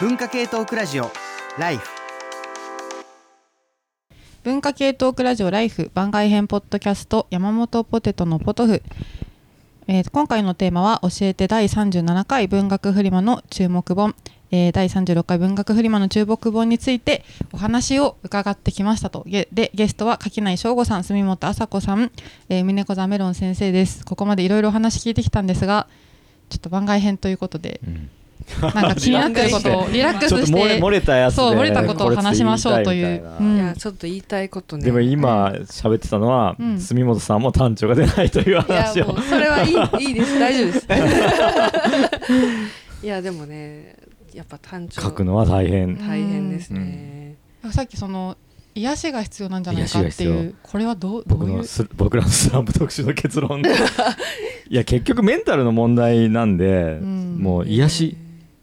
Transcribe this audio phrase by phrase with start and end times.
[0.00, 1.10] 文化系トークラジオ
[1.58, 1.86] ライフ。
[4.42, 8.82] 文化系トークラジオライフ番外編ポッドキャスト山本ポテトのポトフ、
[9.88, 14.14] えー今回のテーマは教えて第37回文学フリマの注目本、
[14.50, 17.22] えー第36回文学フリマの注目本について
[17.52, 19.24] お話を伺ってきましたと。
[19.26, 22.10] ゲでゲストは柿内翔吾さん住本麻子さん、
[22.48, 24.06] えー、峰子座メロン先生です。
[24.06, 25.86] ここまでいろいろお話聞いてきたんですが
[26.48, 27.82] ちょっと番外編ということで
[28.60, 33.06] なんか気になってることを リラックスしてちょっと漏れ漏れたやつでそう漏れたことを話しましょうという。
[33.06, 33.56] いうん。
[33.56, 34.84] いやちょっと言いたいことね。
[34.84, 36.78] でも今喋ってたのは、うん。
[36.78, 39.72] 住本さんも単調が出ないといういや話をもうそれはいい
[40.08, 40.38] いいです。
[40.38, 40.86] 大丈夫です。
[43.02, 43.96] いやでもね
[44.34, 45.96] やっぱ単調書くのは大変。
[45.96, 47.34] 大変ですね、
[47.70, 48.36] さっきその
[48.74, 51.64] 癒しが必要なんじゃないかっていうこれはどうど僕のういう？
[51.64, 53.60] ス僕らのスランプ特集の結論。
[53.60, 53.64] い
[54.74, 57.38] や結局メンタルの問題なんで、ん。
[57.38, 58.16] もう癒し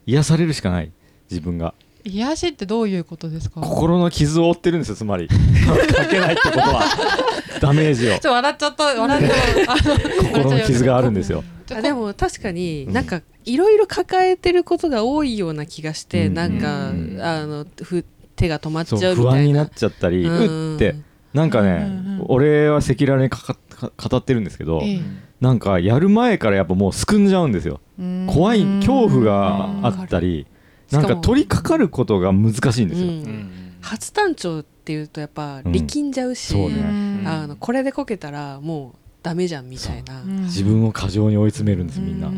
[0.08, 0.92] 癒されるしかない。
[1.30, 1.74] 自分が。
[2.04, 3.60] 癒しってどういうことですか？
[3.62, 5.28] 心の傷を負ってるんですよつまり。
[5.30, 6.84] 書けないってことは。
[7.60, 8.12] ダメージを。
[8.12, 8.84] ちょっと笑っちゃった。
[9.02, 9.84] 笑っちゃった
[10.24, 11.44] 心の傷があるんですよ。
[11.72, 18.06] あでも確かになんかいろいろ抱えてることが多いような気がして、うんなんか、うんあのふ
[18.38, 20.96] 手が止まっちゃうみたいな不安になっちゃったり、うんうって
[21.34, 21.78] なんかね、うんう
[22.18, 25.02] んうん俺は赤裸々にかかか語ってるんですけど、ええ。
[25.40, 27.80] なんかやる前からやっぱもうすくんじゃうんですよ。
[28.00, 28.28] うん。
[28.28, 30.48] 怖い恐怖があったり
[30.92, 33.78] なんか取り掛かることが難しいんですよ、うん。
[33.82, 36.78] 初単調っていうとやっぱうん力んじゃうし、そうね。
[36.78, 37.28] うん。
[37.28, 42.32] あのこれでこけたらもうダメじゃんみたいな、うん自分を過剰に追い詰めるんですみんな、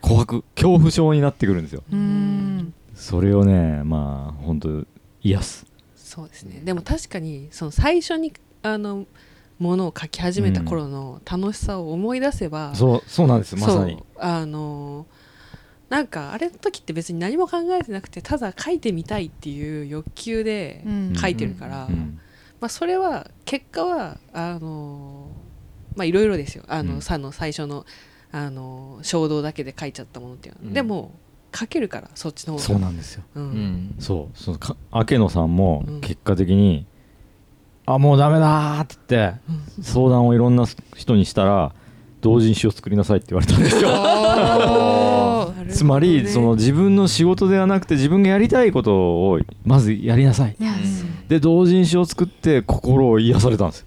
[0.00, 1.82] 怖く恐怖症になってくるんですよ。
[2.94, 4.86] それをねまあ本当
[5.22, 5.66] 癒す。
[5.96, 6.60] そうですね。
[6.64, 9.06] でも確かにその最初にあの
[9.62, 14.02] ものを書き始めた頃の楽しさを思い出せば、そうそうなんですまさに。
[14.18, 15.06] あの
[15.88, 21.14] なんかあれの時って別に何も考えてなくてただ書いてみたいっていう欲求でうん。
[21.14, 22.18] 書いてるから、うん
[22.60, 25.28] まあ、それは結果はあの
[25.94, 26.64] まあいろいろですよ。
[26.68, 27.02] あの、うん。
[27.02, 27.84] さの最初の
[28.32, 30.72] あの衝動だけで書いちゃったものっていうのは、うん。
[30.72, 31.12] でも
[31.54, 32.64] 書けるからそっちの方が。
[32.64, 33.24] そうなんですよ。
[33.34, 33.42] うん。
[33.42, 33.94] うん。
[33.98, 36.00] そうそのか明野さんもうん。
[36.00, 36.86] 結果的に
[37.94, 39.40] 「あもうダメだ」って言って
[39.82, 40.64] 相談をいろんな
[40.96, 41.72] 人にしたら
[42.20, 43.90] 同人誌を作りなさいって言われたんですよ。
[45.68, 50.56] つまりその自分の仕事ではなくて自分がやりたいことをまずやりなさい。
[51.28, 53.86] で同人誌を作って心を癒されたんです。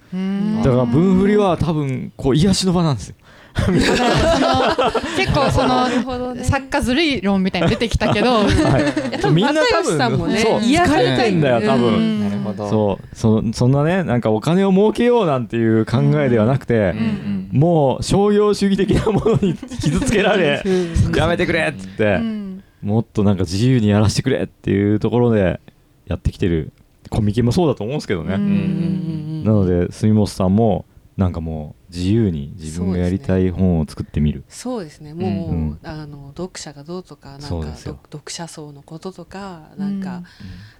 [0.64, 3.16] だから文振りは多分こう癒しの場なんですよ
[5.16, 9.20] 結構その作家ずるい論みたいに出てきたけどはい。
[9.20, 12.20] 多分又吉さんもねそう癒されたい疲れてんだよ多分、うん。
[12.22, 12.70] なるほど。
[12.70, 13.16] そう。
[13.16, 20.70] そそんなねなんかお金を儲けようなんていう考えではなくて、うんもう商業主義的なものに傷つけられう
[21.10, 21.16] ん。
[21.16, 22.64] やめてくれっつって、うん。
[22.82, 25.62] もっとなんか自由にやらせてくれっていうところで
[26.08, 26.74] やってきてる。
[27.10, 30.86] コミケもそうだと思うんですけどね、うんうんうんうんなので住本さんも
[31.18, 34.44] なんかもう自由に自分がやりたい本を作ってみる。
[34.50, 35.14] そうですね。
[35.14, 35.80] もう、うん。
[35.84, 40.24] あの読者がどうとかなんか読読者層のこととかなんか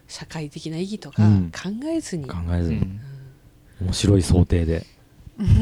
[0.08, 1.52] 社会的な意義とかうん。
[1.52, 3.00] 考えずに、考えずに、うん。
[3.82, 4.86] 面白い想定で。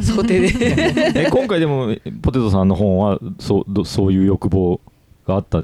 [0.01, 1.13] 想定で。
[1.27, 4.79] え今回でもポテトさんの本はそうどそういう欲望
[5.25, 5.63] があったあ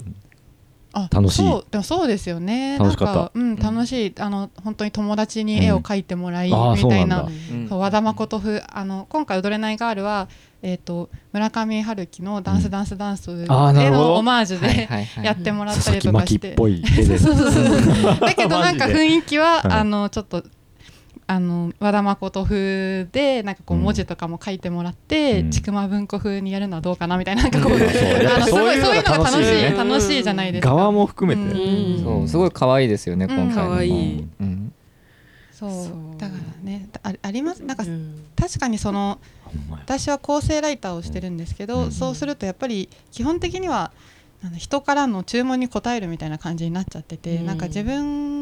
[0.94, 1.36] 楽しい。
[1.38, 2.78] そうでもそうですよね。
[2.78, 3.14] 楽しかった。
[3.14, 4.14] なんかうん楽しい。
[4.20, 7.70] あの本当に友達に絵を描いてもらい、うんみたいなそうなんうん。
[7.70, 10.28] そう和田誠風あの今回「踊れないガールは」
[10.62, 15.26] えー、と村上春樹の「ダンスダンスダンス」へのオマージュはいではいはい。
[15.26, 16.56] やってもらったりとかして。
[16.56, 19.72] だけどなんか雰囲気は、はい。
[19.72, 20.44] あのちょっと
[21.32, 25.52] あの和田誠風でなんかこううん文字とかも書いてもらって、うん。
[25.52, 27.82] ちくま文庫風にやるのはどうかなみたいななんかこう、うん。
[27.82, 29.74] あのすごいそういうのが楽しい楽しいね。
[29.78, 30.74] 楽しいじゃないですか。
[30.74, 32.04] 側も含めて、うん。
[32.04, 33.32] そうすごい可愛いですよねうん。
[33.32, 33.70] 今回の。
[33.70, 34.28] 可愛い。
[34.40, 34.74] うん。
[35.52, 35.72] そう。
[36.18, 37.64] だからねああります。
[37.64, 38.24] なんかうん。
[38.36, 39.20] 確かにその
[39.70, 41.92] 私は構成ライターをしてるんですけど、うん。
[41.92, 43.92] そうするとやっぱり基本的には
[44.58, 47.46] 人からの注文に応えるみたいな感じになっちゃってて、うん。
[47.46, 48.39] なんか自分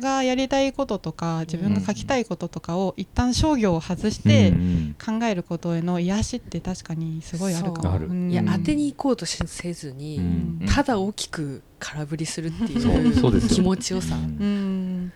[0.00, 7.82] がやりたいこととか自分が書きたいこととかを一旦商業を外してうん考えることへの癒しって確かにすごいあるかも。
[7.82, 7.92] そう。
[7.92, 8.06] ある。
[8.06, 8.30] うん。
[8.30, 10.66] いや当てに行こうとしせずに、うん。
[10.66, 13.48] ただ大きく空振りするっていそうそうですよ。
[13.52, 14.22] う気持ちよさ、うん。
[14.22, 15.12] うん。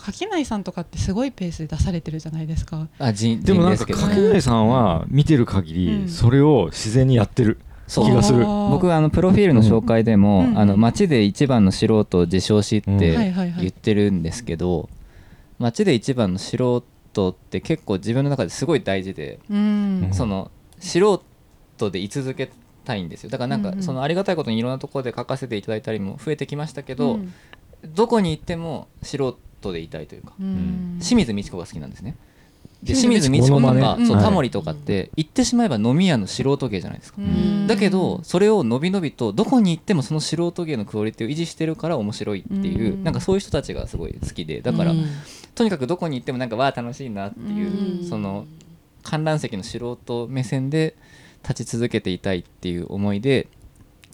[0.00, 2.88] 垣内さんとかってすごいペースで出されてるじゃないですか。
[2.98, 6.06] あ人でもなんか人ですけど柿内さんは見てる限うん。
[6.06, 8.44] りそれを自然にやってる気がする。
[8.44, 12.98] 僕あのプロフィールの紹介でも、うんあの街で一番の素人を自称しっうん。
[12.98, 13.16] て
[13.58, 14.88] 言ってるんですけど、
[15.58, 20.10] 街で一番の素人って結構自分の中ですごい大事で、うん。
[20.12, 21.20] その素
[21.78, 22.50] 人で居続け
[22.84, 23.30] たいんですよ。
[23.30, 27.32] だからなんかそのありがたいことにいろんなところで書かせていただいたりも増えてきましたけど、うん。
[27.94, 29.16] どこに行っても素
[29.62, 30.98] 人でいたいというか、うん。
[31.00, 32.16] 清水美智子が好きなんですね
[32.82, 37.66] で清水清水美智子とか、そうタモリとかって言ってしまえば飲み屋の素人芸じゃないですか、うん。
[37.66, 43.04] だけどそれをのびのびとどこに行ってもその素人芸のクオリティを維持してるから面白いっていう、うん。
[43.04, 45.06] なんかそういう人たちがすごい好きでだから、うん。
[45.54, 48.08] とにかくどこに行ってもなんかわあ楽しいなっていう、うん。
[48.08, 48.46] その
[49.02, 50.94] 観覧席の素人目線で
[51.42, 53.48] 立ち続けていたいっていう思いで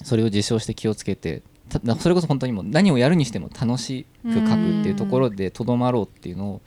[0.02, 4.46] それを実証して気をつけてたそれこそ本当にもう何をやるにしても楽しく書くっ
[4.82, 6.60] ていうところでとどまろうっていうのを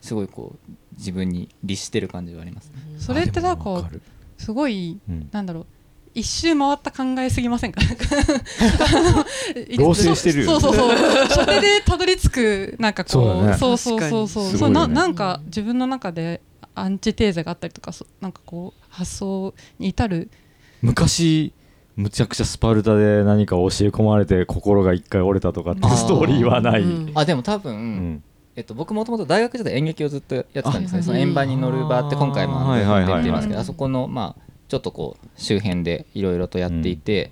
[0.00, 2.70] すごいこう自分に律してる感じはあります。
[2.98, 3.88] それってなんか
[4.36, 5.28] すごいうん。
[5.32, 5.66] なんだろう
[6.14, 7.80] 一周回った考えすぎませんか？
[9.78, 10.60] 老衰してるよね。
[10.60, 10.96] そうそうそう。
[11.28, 13.52] それでたどり着くなんかこそうだね。
[13.52, 14.28] うそうそうそう。
[14.28, 14.74] そうそうね。
[14.74, 16.40] ななんか自分の中で
[16.74, 20.30] アンチテーゼがあったりとかそなんかこう発想に至る。
[20.82, 21.52] 昔
[21.96, 27.12] むちゃくちゃスパルタで何か教え込まれて心が一回折れたとかってストーリーはない、うん。
[27.14, 28.24] あでも多分、うん
[28.58, 33.22] えっと、僕もともと大学時代演劇をずっとやってたんですあねその円盤に乗る場って今回もあのはいはいはいはい。
[33.22, 37.30] 出てますけどあそこのまあちょっとこう周辺でいろいろとやっていて、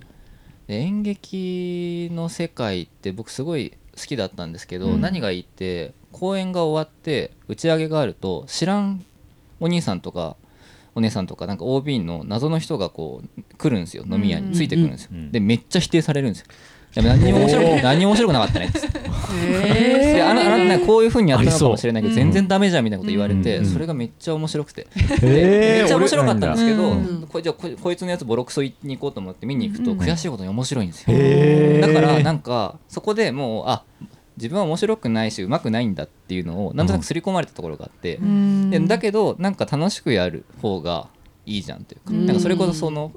[0.67, 5.01] で演劇の世界って僕すごい好きだったんですけど、うん。
[5.01, 9.03] 何がいいって公演が終わって打ち上げがあると知らん
[9.59, 10.37] お兄さんとか
[10.95, 14.55] お姉さんとかなんか OB の謎の人がこう来るんですよ飲み屋に。
[14.55, 15.31] ついてくるんですよ、うん。
[15.33, 16.45] でめっちゃ否定されるんですよ
[16.97, 24.87] でも何にも面白く何にも面白くなかったねっつってであなあなたねこういうふうにやったのかもしれないけど全然ダメじゃんみたいなこと言われて、うんそれがめっちゃ面白くて、
[25.21, 26.95] えめっちゃ面白かったんですけど、
[27.27, 33.83] これじゃあここいつのやつボロクソに行こうと思って見に行くとうん悔しいことに面白いんですよ、だからなんかそこでもうあ
[34.37, 38.19] 自分は面白くないしうまくないんだっていうのをなんとなく刷り込まれたところがあって、
[38.69, 41.09] でだけどなんか楽しくやる方が
[41.45, 42.25] いいじゃんというか,、うん。
[42.25, 43.11] なんかそれこそその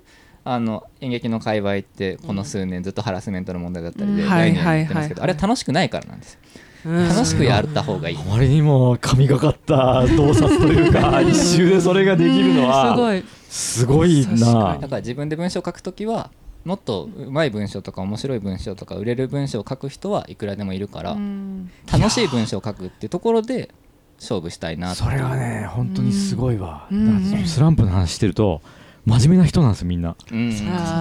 [0.44, 4.28] あの演劇の界隈ってこの数年ずっとハラスメントの問題だったりでうん。
[4.28, 6.40] 概念言ってますけど、あれは楽しくないからなんですよ。
[6.86, 7.08] うん。
[7.08, 8.16] 楽しくやった方がいい。
[8.16, 13.24] あまりにも神がかった洞察というか 一周でそれができるのはすごい。
[13.50, 16.30] すごい確なかだから自分で文章を書くときは
[16.64, 21.70] もっとうまい文章とか面白い文章とか売れる文章を書く人はいくらでもいるから、うん。
[21.90, 23.70] 楽しい文章を書くっていうところで
[24.18, 27.44] 勝負したいなそれはね本当にすごいわ、うん。
[27.46, 28.62] スランプの話してると
[29.06, 30.14] 真面目な人なんですよみんな。
[30.30, 30.52] うん。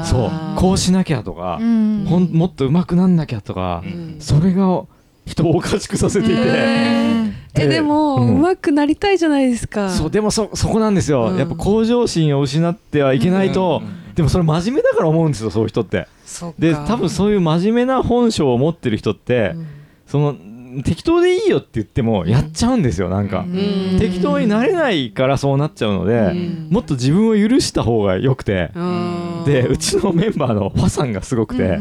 [0.05, 2.05] そうこうしなきゃとか、うん。
[2.07, 4.15] ほんもっと上手くなんなきゃとか、うん。
[4.19, 4.83] それが
[5.25, 7.35] 人をおかしくさせていて、うん。
[7.55, 9.89] えでも、ううんまくなりたいじゃないですか。
[9.89, 11.37] そうでもそそこなんですよ、うん。
[11.37, 14.15] やっぱ向上心を失ってはいけないと、うん。
[14.15, 16.07] でもそれ真面目だから思うんですよそういう人って。
[16.25, 16.55] そっか。
[16.59, 19.67] で多分そういう真面目な本性を持ってる人って、うん。
[20.07, 20.35] その
[20.83, 23.97] 適当でいいよって言ってもやっちゃうんですよなんか、うん。
[23.99, 26.67] 適当になれないからそうなっちゃうので、うん。
[26.71, 29.43] もっと自分を許した方がよくて、うん。
[29.45, 31.79] でうちのメンバーのファさんがすごくて、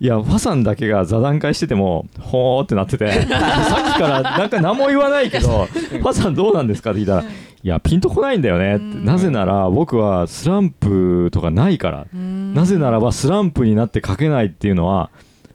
[0.00, 7.24] いやファさんだけが座談会しててもほーってなってて さっきからなんか何も言わないけどファさんどうなんですかって聞いたら
[7.64, 8.84] いやピンとこないんだよねって。
[8.84, 9.04] うん。
[9.04, 12.06] なぜなら僕はスランプとかないから。
[12.14, 12.54] うん。
[12.54, 15.10] なぜならばスランプになって書けないっていうのは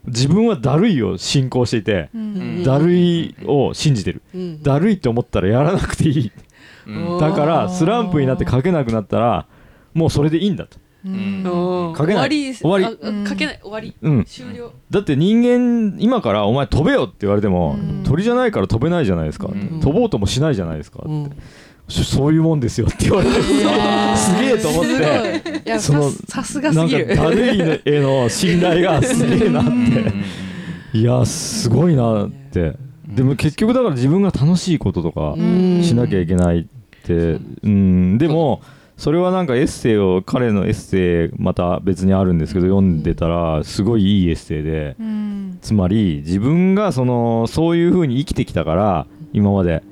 [0.06, 2.64] 自分はだるいを信仰していてうん。
[2.64, 4.22] だるいを信じてる。
[4.34, 4.64] うん。
[4.64, 6.32] だるいって思ったらやらなくていい。
[6.88, 7.20] うん。
[7.20, 9.48] だからスランプになって書けなくなったら
[9.94, 10.78] もうそれでいいんだと。
[11.06, 11.14] うん。
[11.44, 11.96] うん。
[11.96, 12.16] 書けない。
[12.16, 12.56] 終わり。
[12.56, 12.86] 終わり。
[12.86, 12.90] あ
[13.26, 13.60] あ書けない。
[13.62, 13.96] 終わり。
[14.02, 14.24] うん。
[14.26, 14.74] 終了。
[14.90, 18.04] だって人間今からお前飛べよって言われてもうん。
[18.04, 19.48] 鳥じゃないから飛べないじゃないですか。
[19.48, 19.80] うん。
[19.82, 21.32] 飛ぼうともしないじゃないですかうん
[21.88, 23.36] そそういうもんですよって言われて
[24.16, 25.60] すげえと思って。
[25.60, 25.62] い。
[25.66, 29.92] いやそのささすがなんかすぎるだるいへの信頼がすげえなっうん。
[29.92, 32.74] ていやすごいなって。
[33.08, 36.66] でも結局だから自分が楽しいこととかうんしなきゃいけないっ
[37.06, 37.38] て。
[37.64, 38.18] うん。
[38.18, 38.62] でも
[38.96, 44.96] それはなんかエッセイを彼のエッセイまた別にあるんですけど読んでたらすごいいいエッセイで。
[45.00, 45.58] うん。
[45.62, 49.84] つまり自分がそのそういう風に生きてきたから今まで。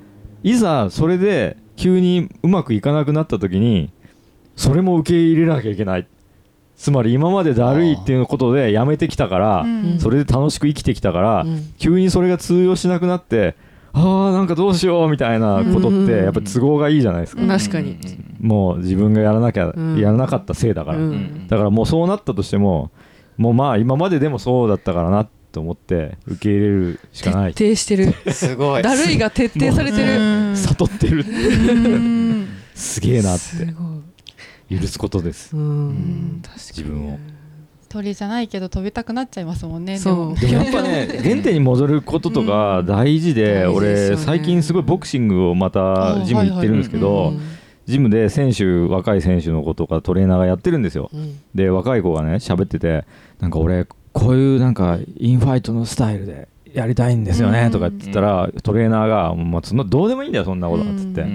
[0.44, 3.90] いざそれで急にうまくいかなくなった時に
[4.56, 6.06] それも受け入れなきゃいけない。
[6.76, 9.98] つまり今までだるいっていうことでやめてきたからうん。
[10.00, 11.72] それで楽しく生きてきたからうん。
[11.78, 13.56] 急にそれが通用しなくなって
[13.92, 17.42] あーなんかどうしようみたいなことっうんてやっぱ都合がいいじゃないですか。
[17.42, 17.98] うん確かに。
[18.40, 19.98] もう自分がやらなきゃうん。
[19.98, 20.98] やらなかったせいだから。
[20.98, 21.46] うん。
[21.48, 22.90] だからもうそうなったとしても
[23.36, 27.54] もうまあ今まででもそうだったからなと思って受け入れるしかない。
[27.54, 28.32] 徹底してる。
[28.32, 28.82] すごい。
[28.82, 30.18] だるいが徹底されてる。
[30.18, 30.56] うん。
[30.56, 31.24] 悟ってる。
[31.24, 32.48] うん。
[32.74, 33.84] すげえなっすてご
[34.74, 34.80] い。
[34.80, 35.56] 許すことです。
[35.56, 36.40] うん。
[36.42, 36.66] 確かに。
[36.68, 37.18] 自分を。
[37.88, 40.40] 鳥じゃないけど飛びたくなっちゃいますもんねそう。
[40.40, 40.52] でも。
[40.54, 44.16] やっぱね原点に戻ることとか大事で大事ですよね。
[44.16, 47.40] 俺最近すごいボクシングをまたジム行ってるんですけうどん。
[47.84, 51.10] ジムで選手若い選手の子とかトレーナーがやってるんですよ。
[51.12, 51.38] うん。
[51.54, 53.04] で若い子がね喋ってて
[53.40, 60.32] なんか俺こういうなんかインファイトのスタイルでやりたいんですよねとかって言ったらトレーナーが「もうそんなどうでもいいん。
[60.32, 61.26] だよそんなこと」っつって、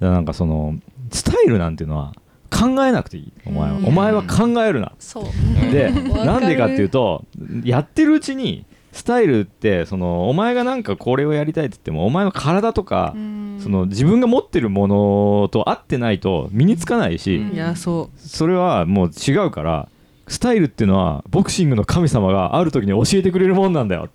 [0.00, 0.76] なんかその
[1.10, 2.12] スタイルなんていうのは
[2.50, 3.86] 考えなくていいお前は、うん。
[3.86, 5.24] お前は考えるな、そう。
[5.72, 7.24] でなんでかっていうと
[7.64, 13.14] やってるうちにスタイルってそのお前がなんかこれをやりたいって言ってもお前の体とか、
[13.60, 17.54] その自分が持ってるものと合ってないと身につかないし、うん。
[17.54, 19.88] いやそそれはもう違うから
[20.28, 24.08] スタイルっていうのはボクシングの神様がある時に教えてくれるもんなんだよ。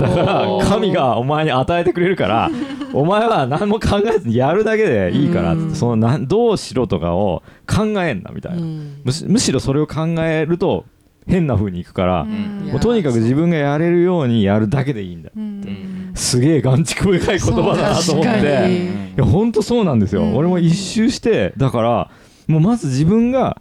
[0.00, 2.50] だから神がお前に与えてくれるから
[2.92, 5.74] お前は何も考えずにやるだけでいいからうん。
[5.74, 9.00] そのなんどうしろとかを考えんなみたう、いな、うん。
[9.04, 10.84] むしむしろそれを考えると
[11.26, 12.68] 変な風にいくから、うん。
[12.70, 16.10] もうとにかく自分がやれるようにやるだけでいいんだうん。
[16.14, 18.68] すげえ眼蓄深い言葉だなと思って。
[18.68, 18.86] に。
[18.86, 20.36] いや本当そうなんですよ、うん。
[20.36, 22.10] 俺も一周してだから
[22.46, 23.60] もうまず自分が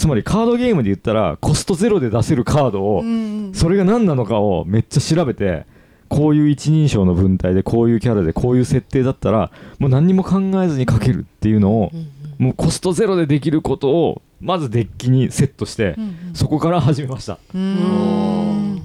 [0.00, 5.66] つまりカードゲームで言ったらコストゼロで出せるカードを、うんそれが何なのかをめっちゃ調べて
[6.08, 11.90] こういう一人称の文体でこういうキャラでこういう設定だったらもう何にも考えずに書けるっていうのを
[12.38, 17.38] もうコストゼロでできることをまずデッキにセットしてうんそこから始めました。
[17.54, 18.82] うん。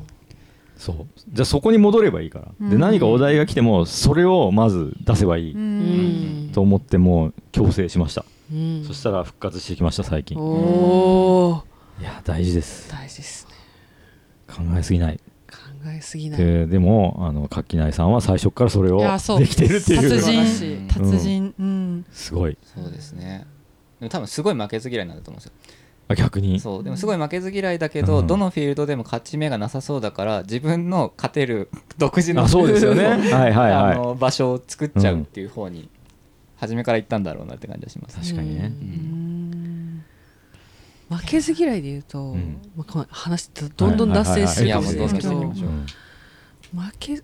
[0.76, 0.96] そう。
[1.32, 2.46] じゃあそこに戻ればいいから。
[2.68, 2.82] でうん。
[2.82, 6.52] 何かお題が来てもそれをまず出せばいいうん。
[6.52, 8.84] と思ってもう強制しましたうん。
[8.86, 10.38] そしたら復活してきました最近。
[10.38, 10.42] お
[11.50, 11.64] お
[12.00, 12.92] いや大事です。
[12.92, 13.56] 大事ですね。
[14.48, 15.20] 考えすぎない。
[15.50, 15.56] 考
[15.88, 16.40] えすぎない。
[16.40, 19.00] ででもあの垣内さんは最初からそれを
[19.38, 20.10] できてるっていう。
[20.10, 20.88] 達人。
[20.88, 21.54] 達人。
[21.60, 22.06] うん。
[22.12, 22.58] すごい。
[22.64, 23.46] そうですね。
[24.00, 25.52] でも多分すごい負けず嫌いなんだと思うんですよ。
[26.08, 26.60] あ逆に。
[26.60, 26.84] そう。
[26.84, 28.28] でもすごい負けず嫌いだけど、うん。
[28.28, 33.06] どのフィールドでも勝ち目がなさそうだから自分の勝てる独自のあそうですよね。
[33.10, 35.90] はいはいはあいの場所を作っちゃうっていう方に
[36.58, 38.66] 初めから行ったんだろうなって感じがします、確かにね。
[38.66, 40.06] うん。
[41.10, 42.62] 負けず嫌いで言うと、ん。
[42.76, 47.22] まあ話どんどん脱線するかもしれないですけど負け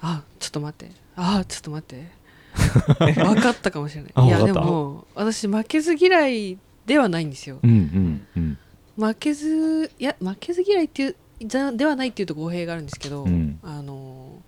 [0.00, 0.94] あちょっと待って。
[1.16, 2.20] あちょっと待って。
[3.14, 4.26] 分かったかもしれない。
[4.26, 7.58] いやでも私負けず嫌いではないんですよ。
[7.62, 8.58] うんうんうん。
[8.96, 13.58] 負けずいや負けず嫌いっていうじゃではないっていうと語弊があるんですけど、うん。
[13.62, 14.42] あのあの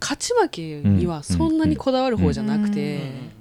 [0.00, 3.36] 勝ち負けにはそんなにこだわる方じゃなくて、うん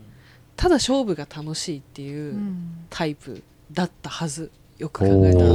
[0.57, 2.85] ただ勝負が楽しいっていううん。
[2.89, 5.45] タイプだったはずよく考えたら。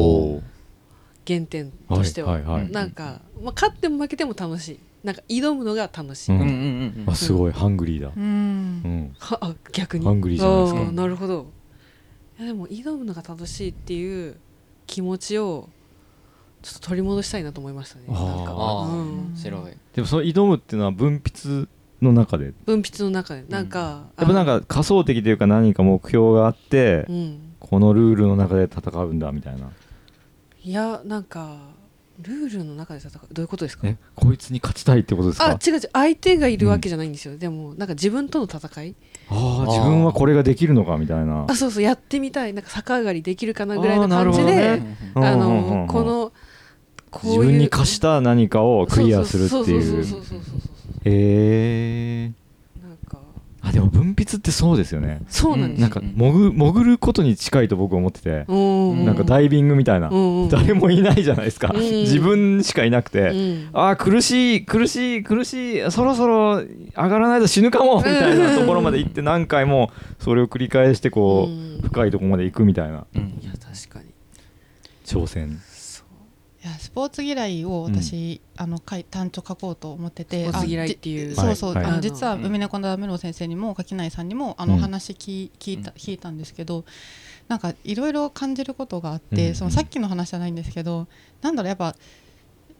[1.26, 2.70] 原点としては,、はいはいはい。
[2.70, 4.78] なんか、まあ、勝っても負けても楽しい。
[5.02, 6.40] なんか挑むのが楽しい、うん。
[6.40, 6.50] うんう
[7.04, 8.08] んあすごいハングリーだ。
[8.08, 9.14] ううん。
[9.18, 10.04] あ逆に。
[10.04, 10.92] ハングリーじゃないですか。
[10.92, 11.46] なるほど。
[12.38, 14.37] いやでも挑むのが楽しいっていう
[14.87, 15.68] 気持ちを
[16.62, 18.04] ちょっと取り戻したいなと思いましたね。
[18.06, 18.52] なんか。
[18.52, 19.32] ああ、うん。
[19.34, 19.72] 白い。
[19.94, 21.68] でもその挑むっていうのは文筆
[22.02, 22.52] の中で？
[22.66, 23.44] 文筆の中で。
[23.48, 27.54] なんか、やっぱなんか仮想的というか何か目標があってうん。
[27.60, 29.70] このルールの中で戦うんだみたいな。
[30.62, 31.58] いやなんか
[32.20, 33.34] ルールの中で戦う？
[33.34, 33.86] どういうことですか？
[33.86, 35.46] えこいつに勝ちたいってことですか？
[35.46, 35.80] あ違う違う。
[35.92, 38.94] 相手がいるわけじゃないんですよ、でもなんか自分との戦い？
[39.28, 41.46] ああ自分はこれができるのかみたいな。
[41.48, 42.52] あそうそうやってみたい。
[42.52, 44.96] なんか逆上がりできるかなぐらいの感じでほどね。
[45.14, 45.86] あうんうんうんうん。
[45.86, 46.32] のこの
[47.22, 49.82] 自分に課した何かをクリアするっていう。
[49.82, 50.40] そうそうそうそう
[51.04, 52.30] え、
[53.62, 60.10] あでも分泌ってそうですよねそうなんですよなんか潜潜ることに近いと僕思っててなんかダイビングみたいな
[60.50, 66.64] 誰もいないじゃないですか自分しかいなくてんあ苦しい苦しい苦しいそろそろ上
[66.94, 74.10] がらないと死ぬかもみたいなところまで行って何回もそれを繰り返してこう深いところまで行くみたいなうんいや確かに
[75.04, 75.60] 挑戦
[76.62, 81.84] いやスポーツ嫌いを私、あの書い単調書こうと思っててスポーツ嫌いっていうそうそう、はい。
[81.84, 86.84] あはいの実はうん梅猫のメロ先生にも垣内さんにもあの、うんお話聞聞いた聞いたんですけど
[87.48, 89.54] なんかいろいろ感じることがあって、うん。
[89.54, 91.08] そのさっきの話じゃないんですけど
[91.40, 91.96] なんだろうやっぱ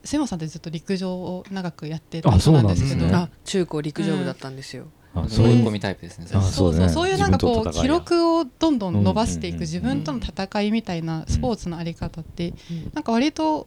[0.05, 3.37] 瀬山さんってずっと陸上を長くやってるあ人なんですけどそうなんですね。
[3.37, 6.27] あ中高陸上部だったんですよ、あそういう追い込みタイプですね。
[6.33, 12.91] あそうそうねそういうなんかこう記録をどんどん伸ばしていく自分との戦いみたいなスポーツのあり方ってうん。
[12.95, 13.67] なんか割と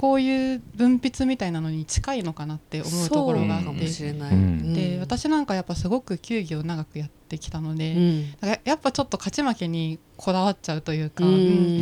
[0.00, 4.72] こういう分泌みたいなのに近いのかなって思うところがあそうかもってしれない、うん。
[4.72, 8.34] で私なんかやっぱすごく球技を長くやってきたので、うん。
[8.64, 11.32] やっぱちょっと勝ち負けにこだわっちゃうというか、うん。
[11.32, 11.36] う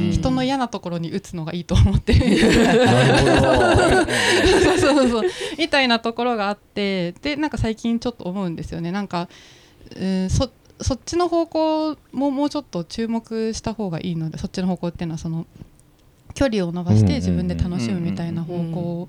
[0.09, 2.13] ん人の嫌なところに打つのがいいと思って。
[2.13, 2.19] そ
[4.75, 5.23] うそうそう。
[5.57, 8.91] みたいなところがあってでなんか最近ちょっと思うんですよね。
[8.91, 9.29] なんか、
[9.95, 15.47] うん、そそっちの方向ももうちょっと注目した方がいいのでそっちの方向っていうのはその
[16.39, 19.09] 距離を伸ばしうんうんうんて自分で楽しむみたいな方向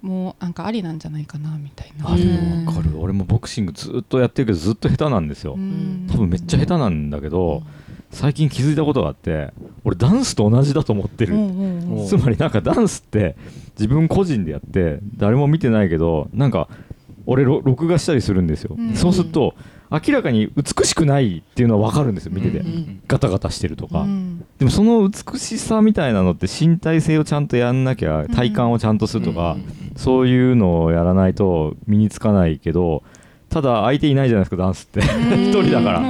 [0.00, 2.10] もなんかありなんじゃないかなみたいな。
[2.10, 2.98] あでうんも分かる。
[2.98, 5.54] 俺もボクシングずっとやってるけどずっと下手なんですよ。
[5.54, 6.06] うん。
[6.10, 7.62] 多分めっちゃ下手なんだけど
[8.10, 9.52] 最近気づいたことがあって
[9.84, 11.34] 俺ダンスと同じだと思ってる。
[11.34, 11.98] うんうん。
[12.00, 12.06] うん。
[12.06, 13.36] つまりなんかダンスって
[13.76, 16.68] 自分個人でやって誰も見てないけどなんか
[17.26, 18.94] 俺ろ録画したりするんですよ、うん。
[18.94, 19.54] そうすると
[19.90, 24.44] 明らかに美しくないっていうのは分かるんですよ見てて、うんガタガタしてるとか、うん。
[24.58, 29.56] でもその美しさみたいなのって身体性をちゃんとやんなきゃ体幹をちゃんとするとか、
[29.96, 33.02] そういうのをやらないと身につかないけど
[33.48, 35.00] ただ相手いないじゃないですかダンスって。
[35.34, 36.02] 一人だから、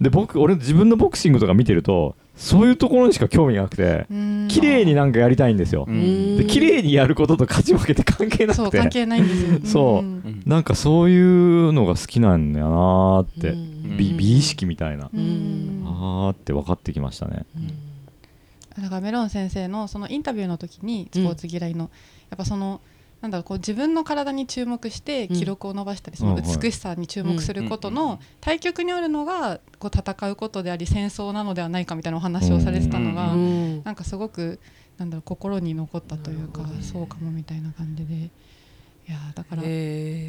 [0.00, 4.48] で僕俺自分のボクシングとか見てるとそういうところにしか興味がなくてうん。
[4.48, 6.36] 綺麗になんかやりたいんですよ、うん。
[6.38, 8.62] で綺麗にやることと勝ち負けって関係なくて。
[8.62, 9.60] そう関係ないんですよ。
[9.64, 10.02] そう。
[10.02, 13.96] んなんかそういうのが好きなんだよなーって、うん。
[13.96, 15.82] 美美意識みたいな、うん。
[15.86, 17.44] あーって分かってきましたね、
[18.80, 21.90] だからメロン先生のそのインタビューの時にスポーツ嫌いの、
[22.30, 22.80] やっぱその
[23.22, 34.58] なんだろうこう自分の体に注目して記録を伸ばしたり、その美しさに注目することの対極にあるのがこう戦うことであり戦争なのではないかみたいなお話をされてたのが、うんなんかすごく
[34.98, 38.14] なんだろう心に残ったというか、そうかもみたいな感じで。
[38.14, 38.30] い
[39.10, 39.62] やーだから、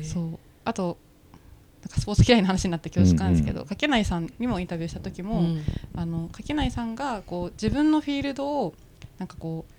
[0.03, 0.39] そう。
[0.65, 0.97] あと
[1.81, 5.63] なんかスポーツ嫌いの話になって恐縮なんですけど、かけないさんにもインタビューした時も、うん。
[5.95, 8.73] あの柿内さんがこう自分のフィールドを
[9.17, 9.73] なんかこう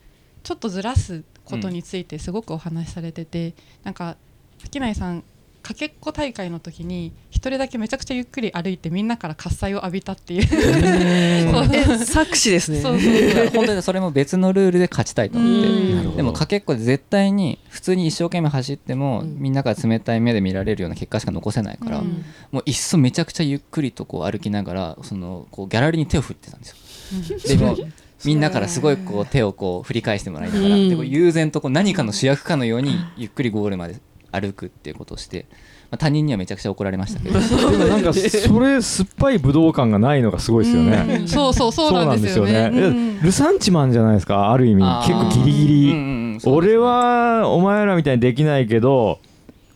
[0.44, 4.16] ちょっとずらすことについてすごくお話しされてて、なんか
[4.62, 5.24] 柿内さん
[5.62, 12.04] かけっこ大会の時に一人だけめちゃくちゃゆっくり歩いてみんなから喝采を浴びたっていう。
[12.04, 12.82] 作詞ですね。
[12.82, 15.62] そうそういや本当にそれも別のルールで勝ちたいと思っ
[16.10, 16.16] て。
[16.16, 19.38] でもかけっこで絶対に普通に一生懸命走っても、うん。
[19.38, 22.22] みんなから冷たい目で見られるような結果しか残せないから、うん。
[22.52, 27.56] もういっそめちゃくちゃゆっくりとこう歩きながらそのこうギャラリーに手を振ってたんですよ。
[27.56, 27.74] でも
[28.24, 30.88] みんなからすごいこう手をこう振り返してもらいながら、うん。
[30.88, 33.96] でこう悠然とこう何かの主役かのようにゆっくりゴールまで
[34.32, 35.46] 歩くっていうことをして、
[35.90, 37.38] まあ、他人にはめちゃくちゃ怒られましたけど。
[37.70, 41.28] でもなんかそれ酸っぱい武道感がないのがすごいですよね、うん。
[41.28, 42.52] そうそうそうなんですよね。
[42.52, 43.18] そうなんですよね。
[43.22, 44.82] ルサンチマンじゃないですかある意味。
[45.06, 49.20] 結構ギリギリ、うんうん俺はお前らみたいにできないけど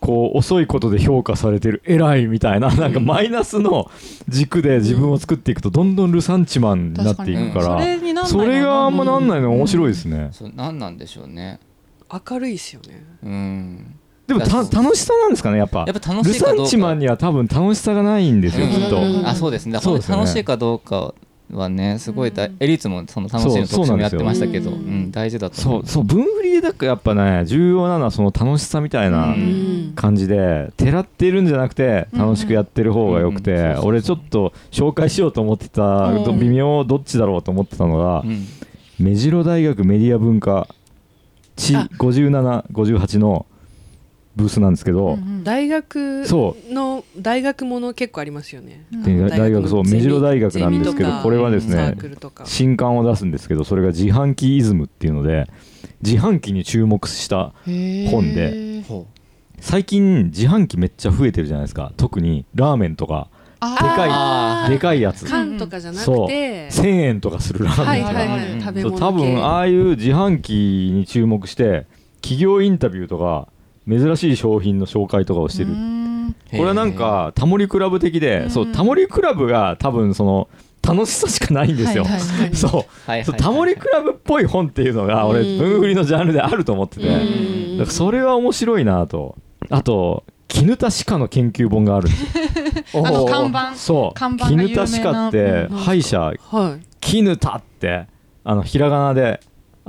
[0.09, 3.91] こう遅いことで評価されてる偉いみたいななんかマイナスの
[4.27, 11.61] 軸で自分を作っていくとどんどんルサンチマンになっていくからそれがあんまなんないのが面白いですね、そう何なんでしょうね。
[12.11, 13.05] 明るいですよね。
[13.23, 15.81] うんでもたそう楽しさなんですかねやっぱ。
[15.81, 16.63] やっぱ楽ルサしいかどうか。
[16.63, 18.73] ンチマンには多分楽しさがないんですよ、うん。
[18.73, 19.79] きっと、うんあそうですね。
[19.79, 21.15] 楽しいかどうか
[21.53, 22.57] はねすごい大うん。
[22.61, 29.93] エリーツもその楽しいのそう特集もやってましたけどそうん大事だと思そうそう分振りでだからやっぱね重要なのはその楽しさみたいなうん。
[29.95, 38.45] 感じでてらってるんじゃなくて楽しくやってる方がよくて俺ちょっと紹介しようと思ってたうん微妙どっちだろうと思ってたのがうん。
[38.99, 40.69] 目白大学メディア文化
[41.57, 41.89] 地あ。
[41.99, 43.47] 5758の
[44.39, 48.85] ブースなんですけど、うん大学その大学もの結構ありますよね。
[48.93, 49.03] うん。
[49.03, 51.97] で大学そう目白大学なんですけどこれはですサね
[52.45, 55.47] 新刊を出すんですけどそれが自販機イズムっていうので
[56.03, 57.53] 自販機に注目した
[58.11, 59.07] 本でほ
[59.61, 61.93] 最近自販機めっちゃ増えてるじゃないですか。
[61.97, 63.29] 特にラーメンとか。
[63.61, 65.25] あでかいでかいやつ。
[65.27, 66.69] 缶とかじゃなくて。
[66.69, 71.87] 1000円とかするラーはいメンとか、はいはいうん食べ物そう多分系ああいう自販機に注目して
[72.21, 73.49] 企業インタビューとか
[73.89, 75.71] 珍しい商品の紹介とかをしてる。
[75.71, 76.37] うん。
[76.51, 78.51] これはなんかタモリクラブ的で、うん。
[78.51, 80.49] そうタモリクラブが多分その
[80.83, 82.55] 楽しさしかないんですよ、はいはいはい。
[82.57, 82.71] そう。
[82.73, 85.59] はいはいそうタモリクラブっぽい本っていうのが俺うん。
[85.59, 87.79] 文振りのジャンルであると思ってて、うん。
[87.79, 89.37] だからそれは面白いなと。
[89.71, 92.09] あと絹田歯科の研究本がある
[92.95, 93.75] あの看板。
[93.75, 94.15] そう。
[94.15, 94.69] 看板が有名な。
[94.69, 95.39] 絹田歯科って
[95.71, 95.77] うん。
[95.77, 96.21] 歯医者。
[96.21, 96.87] はい。
[97.01, 98.07] 絹田って
[98.45, 99.41] あのひらがなで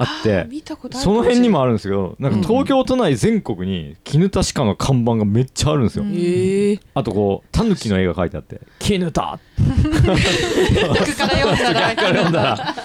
[0.01, 0.47] あって。
[0.91, 6.13] その辺にもああるんですけどなんか東京都内全国に絹田歯科の看板がめっちゃあるんですよ、うん。
[6.15, 9.39] ええあとこうタヌキの絵が描いてあって「絹田」
[10.95, 12.75] 逆から読んだら。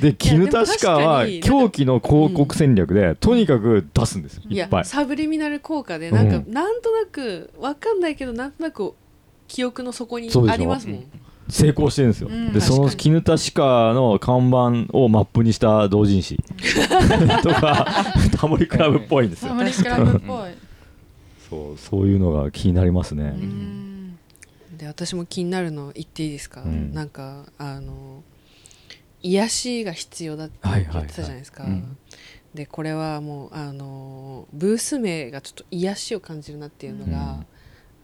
[0.00, 4.42] で絹田歯科は狂気の広告戦略でとにかく出すんですよ。
[4.48, 4.84] いっぱい。
[4.84, 6.52] サブリミナル効果でなんか、うん。
[6.52, 8.92] なんとなくわかんないけどなんとなく
[9.48, 11.04] 記憶の底にありますもん
[11.48, 12.52] 成功してるんですよ、うん。
[12.52, 16.36] でその絹田歯科の看板をマップにした同人誌。
[17.42, 18.04] とか
[18.36, 19.50] タモリクラブっぽいんですよ。
[19.50, 20.50] サムリクラブっぽい。
[21.48, 24.18] そうそういうのが気になりますね、うん。
[24.76, 26.92] で私も気になるの言っていいですか、うん。
[26.92, 28.24] なんかあの
[29.22, 31.88] 癒しが必要だって言ってたじゃないですか、はいはいはい。
[31.88, 31.98] うん。
[32.54, 37.44] でこれはもうあのブース名がちょっと癒しを感じるなっていうのが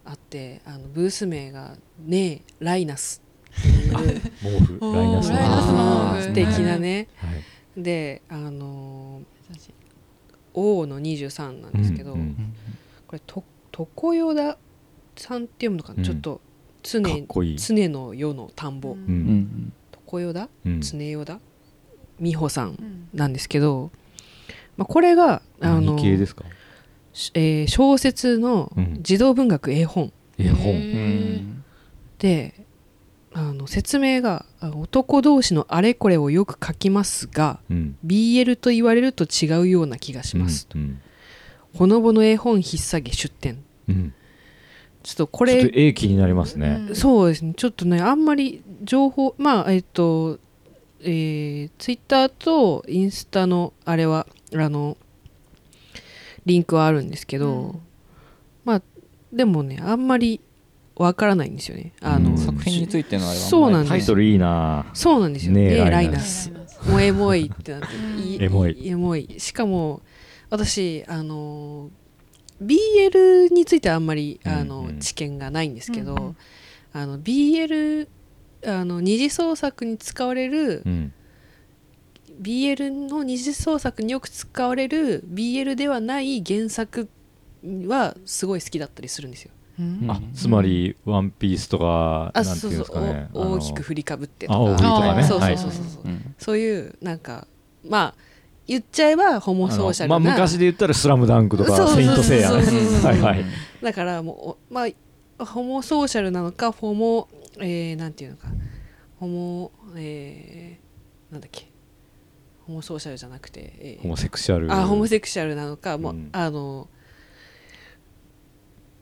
[0.05, 3.22] あって、あのブース名が「ねえライナス」っていう
[4.43, 6.13] 毛布ライナスの。
[6.15, 6.23] 毛布。
[6.23, 7.29] 素敵なね、は
[7.79, 7.83] い。
[7.83, 9.23] であの
[10.55, 12.55] 王の23なんですけど、うんうん
[13.07, 14.57] これと常世田
[15.17, 16.05] さんって読むのかな、うん。
[16.05, 16.41] ちょっと
[16.83, 17.59] 常かっこいい。
[17.59, 19.73] 常の世の田んぼ、ううんん。
[20.11, 20.81] 常世田うん。
[20.81, 21.39] 常世田？
[22.21, 23.91] 美穂さんうんなんですけど、
[24.77, 26.45] まあ、これがあの何系ですか？
[27.13, 28.99] しえー小説のうん。
[29.03, 30.11] 児童文学絵本。
[30.39, 31.63] 絵本。
[32.19, 32.62] で
[33.35, 37.97] あの説明があ男同士のあれこれをよく書きますがうん。
[38.05, 41.01] BL と言われると違うような気がします、うん
[41.75, 44.15] ほのぼの絵本引っ提げ出展うん。
[45.03, 46.87] ちょっとここれちょっれと絵気になりますね。
[46.89, 46.95] うん。
[46.95, 47.55] そうですね。
[47.57, 50.39] ちょっとねあんまり情報まあえっと
[51.01, 54.97] えー、ツイッターとインスタのあれはあの
[56.45, 57.81] リンクはあるんですけど、うん。
[58.65, 58.83] まあ
[59.33, 60.41] でもねあんまり
[60.97, 61.93] わからないんですよね。
[62.01, 63.91] あの、うん作品についてのあれはそうなんです。
[63.91, 64.87] タイトルいいな。
[64.95, 65.53] そうなんですよ。
[65.53, 66.51] ねえラライナス
[66.89, 67.87] もうエモいってなって。
[68.23, 68.89] いエモい。
[68.89, 69.29] エモい。
[69.39, 70.03] しかも
[70.51, 71.91] 私あの
[72.63, 74.99] BL についてはあんまりあの、うんうん。
[74.99, 76.37] 知見がないんですけど、うんうん。
[76.93, 78.09] あの BL
[78.65, 81.13] あの二次創作に使われる、うん。
[82.41, 87.09] BL の二次創作によく使われる BL ではない原作
[87.87, 89.53] はすごい好きだったりするんですよ。
[89.79, 90.11] うん。
[90.11, 93.29] あつまり「ワンピースとかあなんていうんですかね。
[93.33, 95.25] そうそうおあの大きく振りかぶってとあ大か振りとかね。
[95.25, 97.47] そうはいそうそうそう、うんそういうなんか
[97.89, 98.15] まあ
[98.67, 103.11] 言っちゃえばホモソーシャルな、まあ昔で言ったら「スラムダンクとか「そうそうセイント・セイヤ」ねそうそうそう。
[103.11, 103.45] はいはい。
[103.83, 104.87] だからもうおま
[105.39, 108.49] あホモソーシャルなのかホモえー、なんていうのか。
[109.19, 111.71] ホモえー、なんだっけ。
[112.67, 114.03] ホモソーシャルじゃなくて、えー。
[114.03, 114.73] ホモセクシャル。
[114.73, 116.29] あホモセクシャルなのか、もううん。
[116.33, 116.89] あの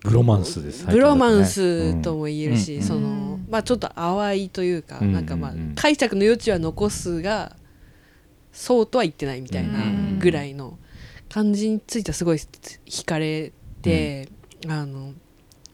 [0.02, 0.86] ブロマンスです。
[0.86, 2.82] ブロマンスとも言えるし、うん。
[2.82, 3.02] そのう
[3.36, 3.46] ん。
[3.50, 5.12] まあちょっと淡いというか、うん。
[5.12, 7.56] なんかまあうんうん解釈の余地は残すが
[8.52, 10.18] そうとは言ってないみたいなうん。
[10.18, 10.78] ぐらいの
[11.28, 14.28] 感じについてはすごい惹かれて、
[14.66, 15.12] あの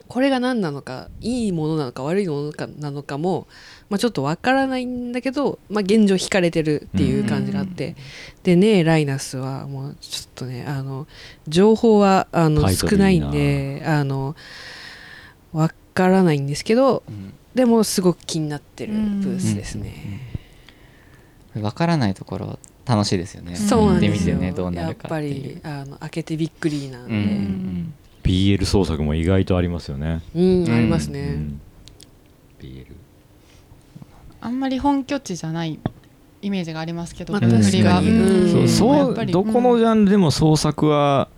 [0.08, 3.46] これが何なのかいいものなのか悪いものかなのかも、
[3.88, 7.96] まあ、ちょっとわからないんだけど、まあ、現状惹かれてるっていう感じがあって、
[8.42, 11.06] でねライナスはもうちょっとねあの
[11.46, 13.06] 情報はあの少な。
[13.06, 14.34] ないんであの
[15.52, 17.32] わからないんですけどうん。
[17.54, 20.20] でもすごく気になってるブースですね。
[21.54, 23.56] わからないところ楽しいですよね。
[23.56, 27.20] そうなんですよ、見てみてねどうなやっぱるかっていりうあの開けてびっくりなんで、うん。
[27.20, 30.20] ううんん BL 創作も意外とありますよね。
[30.34, 31.20] ありますね。
[31.20, 31.60] うん。
[32.60, 32.86] BL
[34.46, 35.80] あんまり本拠地じゃない
[36.40, 38.10] イメージがありますけど、まあ確かに。
[38.10, 38.68] うん。
[38.68, 41.28] そうどこのジャンルでも創作は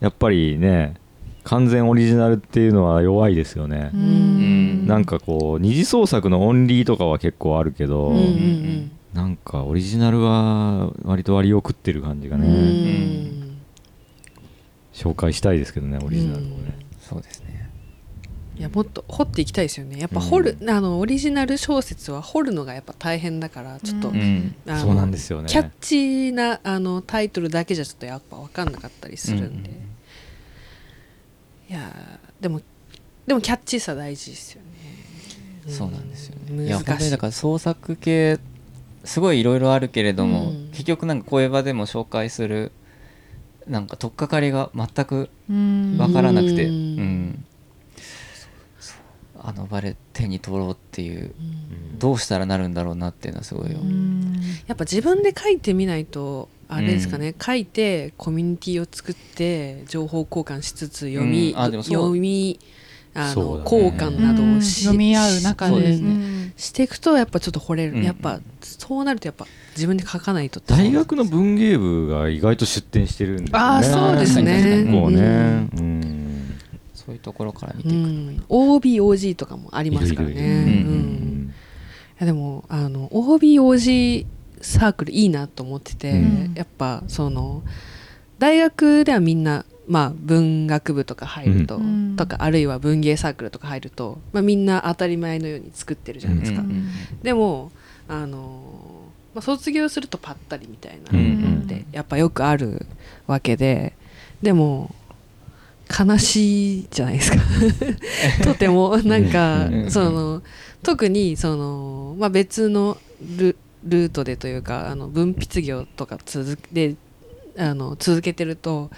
[0.00, 0.94] やっぱりね
[1.42, 3.90] 完全オリジナルっていうのは弱いですよね。
[3.92, 4.86] う、ん。
[4.86, 13.60] なんかこう二次創作のオンリーとかは結構あるけど、うんうんなんかオリジナルは割と割を食ってる感じがうんね、うん。
[14.92, 17.70] 紹介したいですけどねオリジナルをね、そうですね
[18.56, 19.98] いやもっと掘っていきたいですよね。
[19.98, 24.54] やっぱ掘る、あのオリジナル小説は掘るのがやっぱ大変だからちょっと、ううん。
[24.68, 25.48] あのそうなんですよね。
[25.48, 29.70] キャッチーなあのタイトルだけじゃちょっとやっぱ分かんなかったりするんで、
[31.68, 32.60] いやーでも
[33.26, 34.68] でもキャッチーさ大事ですよね。
[35.72, 36.58] そうなんですようん。
[36.58, 36.98] ねいや本難しい。
[37.00, 38.38] 当にだから創作系
[39.02, 40.68] すごいいろいろあるけれども、うん。
[40.70, 42.70] 結局なんか声場でも紹介する
[43.66, 45.96] なんか取っかかりが全くうん。
[45.98, 46.96] 分からなくて、ううん
[47.30, 47.44] ん
[49.46, 51.98] あの場で手に取ろうっていううん。
[51.98, 54.40] どうしたらなるんだろうなっていうのはすごいよ、うん。
[54.66, 62.58] やっぱ自分で書いてみないとあれですかね、書いてコミュニティを作って情報交換しつつ読み、読み
[63.14, 63.62] あの、ね。
[63.64, 66.08] 交換などをし読み合う中でですね。
[66.08, 66.52] うん。
[66.56, 68.02] していくとやっぱちょっと惚れる、うん。
[68.02, 73.64] やっぱそうなるとやっぱ自分で書かないと大学の文芸部が意外と出展してるんですよね。
[73.64, 74.84] あーそうですね。
[74.84, 75.93] 結構ね、ううん
[77.04, 80.84] そういうところから見うていく、ん、OBOG とかもありますからね。
[82.20, 84.26] でもあの OBOG
[84.60, 86.54] サークルいいなと思ってて、うん。
[86.54, 87.62] やっぱその
[88.38, 92.16] 大学ではみんな、まあ、文学部とか入ると、うん。
[92.16, 96.88] とかあるいは文芸サークルとか入ると、まあ、みんな当たり前のように作ってるじゃないですか、うんうん
[97.22, 97.70] でも
[98.06, 98.60] あの、
[99.34, 102.86] まあ、卒業するとパッタリみたいなうんのってやっぱよくある
[103.26, 103.94] わけで
[104.42, 104.94] でも
[105.88, 107.38] 悲しいじゃないですか。
[108.44, 108.96] とても。
[109.04, 109.90] なんかうん。
[109.90, 110.42] その
[110.82, 112.98] 特にその、まあ、別の
[113.36, 116.96] ルルートでというかあの分泌業とか続で
[117.56, 118.90] あの続けてると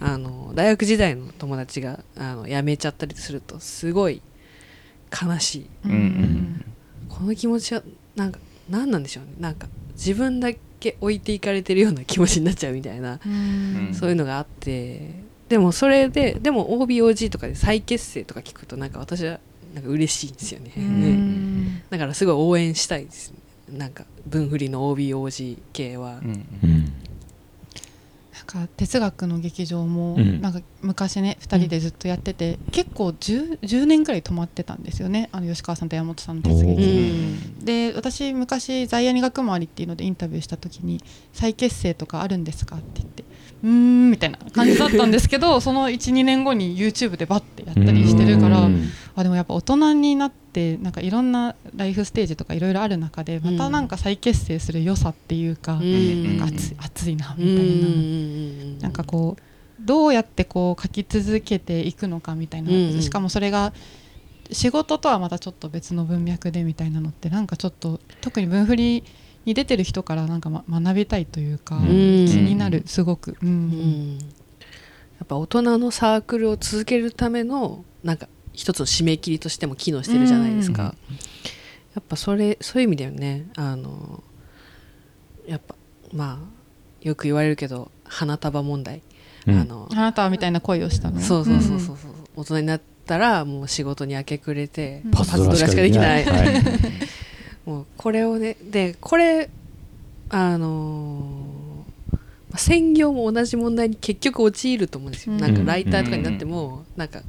[0.00, 4.22] あの大学時代の友達があの辞めちゃったりするとすごい
[5.10, 5.66] 悲しい。
[5.86, 5.92] うん。
[5.92, 6.64] うん
[7.06, 7.82] この気持ちは
[8.16, 9.34] なんか何なんでしょうね。
[9.38, 13.94] なんか自分だけ置いていかれてるような気持ちになっちゃうみたいな、うん。
[13.94, 15.14] そういうのがあって
[15.54, 19.38] でもそれででも OBOG とかで再結成とか聞くとなんか私は
[19.72, 21.82] なんか嬉しいんですよね、うん。
[21.90, 23.32] だからすごい応援したいです
[23.68, 26.46] なんか文振りの OBOG 系は、うん。
[26.64, 26.83] うん
[28.44, 30.40] か哲学の劇場もうん。
[30.40, 41.02] なんか昔ね2人でずっとやってて、結構 10, 10年くらい止まってたんですよねあの吉川さんと山本さんの哲お劇ーで私昔在野に学回りっていうのでインタビューした時に
[41.32, 43.24] 再結成とかあるんですかって言って
[43.62, 48.88] うーんみたいな感じだったんですけどその12年後に YouTube でバッてやったりしてるからうん。
[49.16, 56.38] あでもやっぱ大人になってなんかいろんなライフステージとかいろいろある中でまたなんか再結成する良さっていうか,、うん。
[56.38, 57.88] なんか熱いなうみたいな。
[57.88, 58.78] ん。
[58.78, 59.42] なんかこう
[59.80, 62.70] どうやってこう書き続けていくのかみたいな、
[63.02, 63.72] しかもそれが
[64.52, 69.04] 仕事とはまたちょっと別の文脈でみたいなのってなんかちょっと特に文振り
[69.44, 71.82] に出てる人からなんか、ま、学びたいというか、うん。
[72.26, 73.48] 気になるすごく、うん。
[73.48, 74.18] うん。
[74.18, 80.88] やっぱ大人のサークルを続けるためのなんか一つの締め切りとしても機能してるじゃないですか、うん。
[80.88, 80.92] や
[82.00, 83.46] っぱそれそういう意味だよね。
[83.56, 84.22] あの
[85.46, 85.74] やっぱ
[86.12, 86.48] まあ
[87.02, 89.02] よく言われるけど花束問題、
[89.46, 89.58] うん。
[89.58, 91.20] あのあなたはみたいな恋をしたの？
[91.20, 95.10] そうそうそうそうそう、大人になったらもう仕事に明け暮れて、うん。
[95.10, 96.62] パズドラしかできない、はい。
[97.66, 99.50] もうこれをねでこれ
[100.28, 102.20] あのーま
[102.54, 105.40] あ専業も同じ問題に結局陥ると思うんですよ、うん。
[105.40, 107.20] なんかライターとかになっても、なんか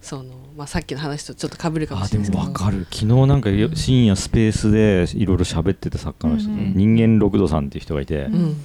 [0.00, 0.24] その、
[0.56, 2.38] まあ、さっきの話とちょっと被るかもあでしれないですけど。
[2.38, 2.86] も分かる。
[2.90, 6.74] 昨日なんかよ深夜スペースでいろいろ喋ってた作家の人、うん。
[6.76, 8.56] 人間六度さんっていう人がいて、うん。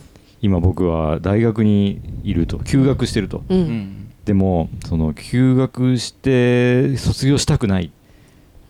[0.41, 2.59] 今僕は大学にいると。
[2.59, 3.57] 休学してると、うん。
[3.57, 4.11] うん。
[4.25, 7.91] でもその休学して卒業したくない。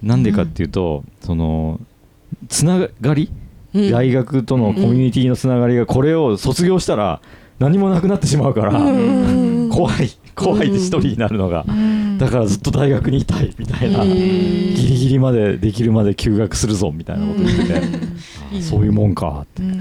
[0.02, 1.80] なんでかっていうと、その
[2.47, 3.30] つながり、
[3.74, 3.91] うん。
[3.91, 7.21] 大学とのコミュニティのつながりがこれを卒業したら
[7.60, 9.69] 何もなくなってしまうから、うん。
[9.69, 10.10] 怖い。
[10.36, 14.10] 怖いって一人になるのが、うんだからずっと大学にいたいみたいな、うん。
[14.10, 17.81] ギリギリまでできるまで休学するぞみたいなこと言ってて、
[18.53, 18.62] うん。
[18.62, 19.63] そういうもんかって。
[19.63, 19.79] うん。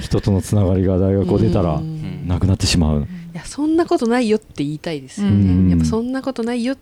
[0.00, 2.28] 人とのつながりが大学を出たらうん。
[2.28, 3.02] なくなってしまう。
[3.32, 5.70] いやそんなことないよって言いたいです、うん。
[5.70, 6.76] やっぱそんなことないよ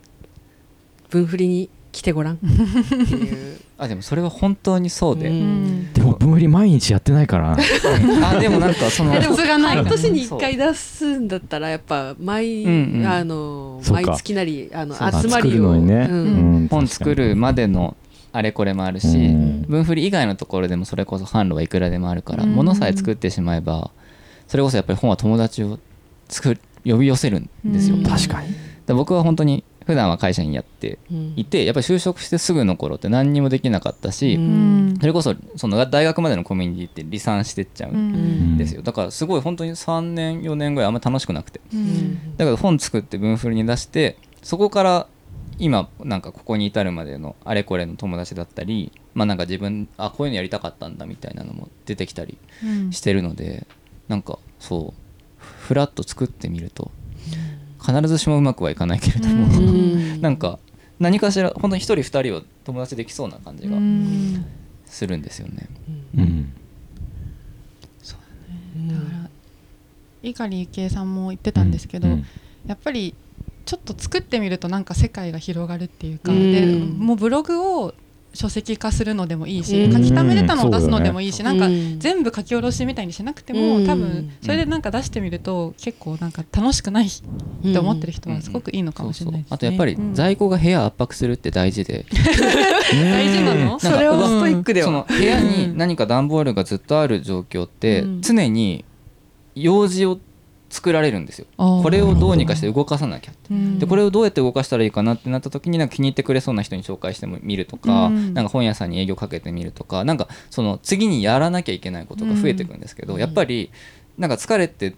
[1.09, 2.35] 分振りに来てごらん。
[2.35, 3.59] っていう。
[3.77, 5.92] あでもそれは本当にそうで、うん
[6.23, 7.57] うんでも分振り毎日やってないから。
[8.19, 13.07] な あでもなんかそのでもそれがない半年に1回出すんだったらやっぱ毎、うんうん。
[13.07, 16.17] あの毎月なりあの集まりをね、うん。
[16.17, 17.95] うん本作るまでの
[18.31, 19.65] あれこれもあるし、うん。
[19.67, 22.55] 文振り以外のところでもそれこそ販路はいくらでもあるから、うん。
[22.55, 23.91] 物さえ作ってしまえば
[24.47, 25.79] それこそやっぱり本は友達を
[26.29, 28.03] 作る呼び寄せるんですよ、うん。
[28.03, 28.53] 確かに。
[28.85, 31.33] で僕は本当に普段は会社員やってうん。
[31.35, 34.95] いてやっぱり就職してすぐの頃って何にもできなかったし、うん。
[34.99, 38.55] それこそその大学までのコミュニティって離散してっちゃううん。
[38.55, 38.81] んですよ。
[38.81, 41.59] だからすごい本当に3年4年ぐらいあんまり楽しくなくて。
[41.73, 42.35] うん。
[42.37, 45.07] だけど本作って文振りに出してそこから
[45.59, 52.91] 今なんかここに至るまでのあれこれの友達だったりまあなんか自分あこういうのやりたかったんだみたいなのも出てきたりうん。
[52.91, 53.67] してるので
[54.07, 56.91] なんかそうフラッと作ってみると
[57.85, 60.21] 必ずしもうまくはいかないけれども、うん。
[60.21, 60.59] なんか
[60.99, 64.45] 何かしら本当に一人二人は友達できそうな感じがうん。
[64.85, 65.67] するんですよね。
[66.15, 66.53] うん。
[68.87, 69.29] だから
[70.23, 72.25] 碇幸恵さんも言ってたんですけど、うん。
[72.65, 73.13] やっぱり
[73.65, 76.51] ちょっと作ってみるとなんか世界が広がるっていうか、うん。
[76.51, 76.65] で
[77.03, 77.93] もうブログを
[78.33, 79.93] 書籍化するのでもいいし、うん。
[79.93, 81.45] 書き溜めれたのを出すのでもいいし、うん。
[81.45, 83.87] なんかうん全部書き下ろしみたいにしなくても、うん。
[83.87, 87.11] 多分それでなんか出してみると結構なんか楽しくないっ
[87.73, 89.55] て思ってる人はすごくいいのかもしれないですね。
[89.55, 90.13] あとやっぱりうん。
[90.15, 92.05] 在庫が部屋圧迫するって大事で、
[92.91, 93.79] 大事なの？
[93.79, 98.21] それはストイックでそのは部屋に何か段ボールがずっとある状況ってうん。
[98.21, 98.83] 常に
[99.55, 100.19] 用事を
[100.73, 101.45] 作られるんですよ。
[101.55, 103.53] これをどうにかして動かさなきゃって。
[103.53, 113.69] うんでこれをどうやって動かしたらいいかなってなった時になんか気に入ってくれそうな人に紹介してみるとか、うんなんか本屋さんに営業かけてみるとかなんかその次にやらなきゃいけないことが増えていくんですけど、うんやっぱり
[114.17, 114.95] なんか疲れて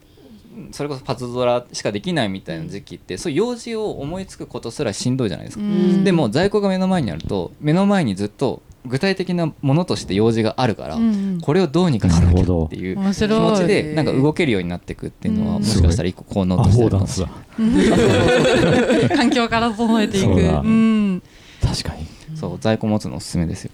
[0.72, 5.64] それこそパズドラしかできないみたいな時期ってそういう用事を思いつくことすらしんどいじゃないですか。
[5.64, 15.62] うんでも在庫が目の前にあると目の前にずっと具体的なものとして用事があるから、うんこれをどうにかしなきゃっていう気面白い持ちでなんか動けるようになっていくっていうのはうん。
[15.62, 19.10] もしかしたら一個効能アとしてあるかもしれだない。
[19.10, 20.26] 環境から整えていく。
[20.26, 21.22] そうん。
[21.62, 22.06] 確かに。
[22.36, 23.72] そう在庫持つのおすすめですよ。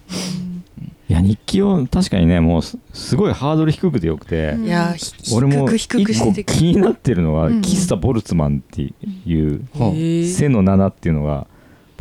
[1.10, 4.66] いや日記を確かにねもうすすごいハードル低くてよくて、うん。
[4.66, 5.98] いやひ俺も一個
[6.44, 7.60] 気になってるのが、うん。
[7.60, 9.66] 喫茶ボルツマンっていう、
[10.26, 11.48] 背の7っていうのが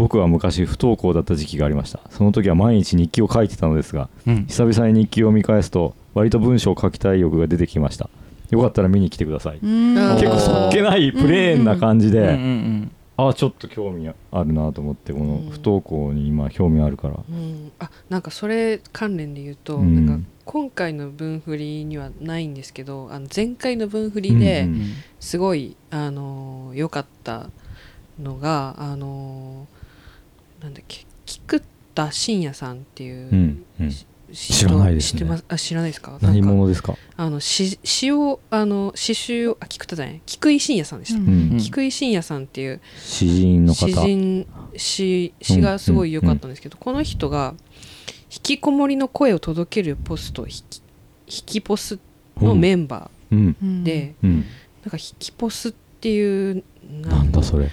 [0.00, 2.00] 僕は昔不登校だった時期がありました。
[2.08, 4.46] その時は毎日日記を書いてたのですがうん。
[4.46, 8.08] 久々に日記を見返すと割と文章を書きたい欲が出てきました。
[8.48, 9.60] よかったら見に来てください。
[9.60, 20.06] 結構そっけないプレーンな感じで、うんうんあちょっと興味あるなと思ってこの不登校に今興味あるから、うん、あなんかそれ関連で言うと、うん。
[20.06, 27.50] なんか今回の分振りにはないんですけどあの前回の分振りでうんうんすごいあの良かった
[28.18, 29.66] のがあの
[30.62, 31.62] なんだっけ菊
[31.94, 33.90] 田信也さんっていう、うんうん。
[33.90, 35.20] し知らないですね。
[35.20, 35.44] 知ってます？
[35.48, 36.18] あ知らないですか？
[36.22, 40.22] 何者ですか、あの詩詩をあの詩集をあ菊田じゃない。
[40.24, 41.58] 菊井信也さんでした、うんうん。
[41.58, 43.88] 菊井信也さんっていう詩人の方。
[43.88, 44.46] 詩人
[44.76, 47.54] 詩詩がすごい良かったんですけど、この人が
[48.32, 50.82] 引きこもりの声を届けるポスト引き
[51.26, 51.98] 引きポス
[52.36, 53.56] のメンバうん。
[53.60, 54.44] ーで、うん。
[54.84, 56.62] なんか引きポスっていう。
[57.02, 57.68] なんだそれ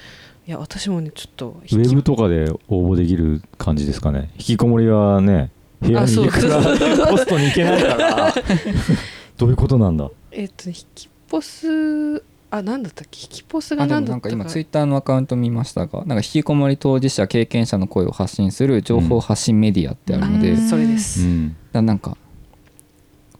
[0.47, 4.29] いや私もねちょっとウェブとかで応募できる感じですかね。
[4.35, 8.33] 引きこもりはね部屋に行くからあそう ポストに行けないから。
[9.37, 10.09] どういうことなんだ？
[10.31, 13.19] えっと引きポスあなんだったっけ？
[13.23, 14.29] 引きポスが何だったか。
[14.29, 20.69] か今ツイッターのアカウント見ましたがなんか引きこもり当事者経験者の声を発信する情報発信メディアってあるので、うん。
[20.69, 21.55] それです、うん。
[21.73, 22.15] らなんか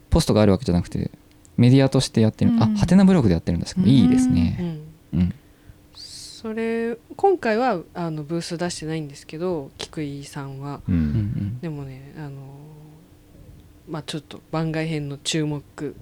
[0.10, 1.10] ポストがあるわけじゃなくて
[1.56, 2.62] メディアとしてやってる、うん。
[2.62, 4.82] あハテナブログでやってるんですけど、いいですうね、
[5.14, 5.20] ん。
[5.20, 5.34] うん
[6.40, 10.82] それ今回はあのブース出してないんですけど菊井さんは。
[10.88, 10.98] ううん。
[10.98, 12.32] んでもねあの
[13.90, 15.96] まあちょっと番外編の注目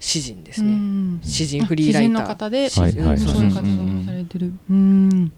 [0.00, 1.20] 詩人ですね、うん。
[1.22, 2.12] 詩人フリーライター。
[2.12, 3.18] 詩人の方で、はいはい。
[3.18, 4.50] そういう活動をされてる。
[4.70, 5.32] うん。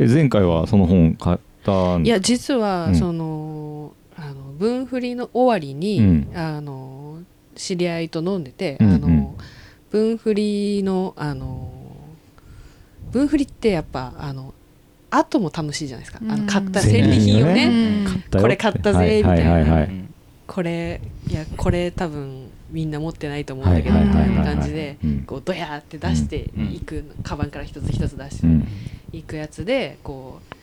[0.00, 2.94] え前回はその本買ったんいや実は、うん。
[2.96, 6.32] そのあの文振りの終わりに、うん。
[6.34, 7.22] あの
[7.54, 8.94] 知り合いと飲んでて、うんうん。
[8.96, 9.34] あの
[9.92, 11.71] 文振りのあの
[13.12, 14.54] 文振りってやっぱあの
[15.10, 16.46] 後も楽しいじゃないですか、あうん。
[16.46, 18.04] の買った戦利品をね、うん。
[18.06, 19.84] 買ったよこれ買ったぜはいみたいなはいはいはい。
[19.84, 20.08] うん
[20.44, 25.22] これいやこれ多分みんな持ってないと思うんだけど、みたいな感じで、うん。
[25.22, 28.68] こうドヤーって出していく、カバンから一つ一つ出してうん
[29.12, 30.54] いくやつでこう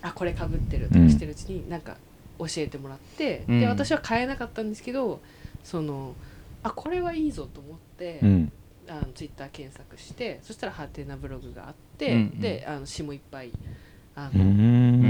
[0.00, 1.96] あこれかぶってるとうんかしてるうちになんか
[2.38, 3.60] 教えてもらって、うん。
[3.60, 5.20] で私は買えなかったんですけど
[5.62, 6.14] その
[6.62, 8.52] あこれはいいぞと思って、うん
[8.88, 12.40] あのツイッター検索してそしたらハテナブログがあって、うんうん。
[12.40, 13.50] であの詩もいっぱい
[14.16, 15.04] あうの、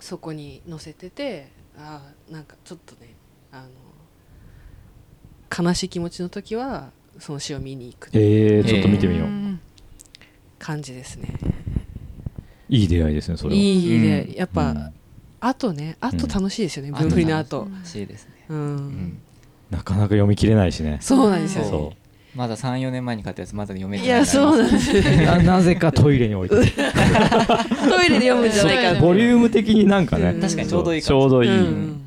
[0.00, 3.14] そこに載せててあなんかちょっとね
[3.52, 9.60] あの悲しい気持ちの時はその詩を見に行くえー、ちょっと見てみよう、ん
[10.58, 11.34] 感じですね。
[12.68, 13.60] いい出会いですねそれは。
[13.60, 14.34] いいね、うん。
[14.34, 14.92] やっぱ、うん。
[15.40, 16.94] あとねあと楽しいですよね、うん。
[16.96, 17.62] 文振りの後。
[17.62, 17.74] うん。
[17.74, 19.18] 欲しいですね、うん、うん。
[19.70, 20.98] なかなか読み切れないしね。
[21.00, 21.92] そうなんですよ、そそ
[22.34, 24.18] まだ34年前に買ったやつまだ読めていない。
[24.18, 24.92] やそうなんです。
[25.24, 26.62] ななぜかトイレに置いてる。
[27.90, 29.00] トイレで読むんじゃないかな。
[29.00, 30.30] ボリューム的になんかね。
[30.30, 30.40] うん。
[30.40, 32.00] 確かにちょうどいいちょうどいい、うん。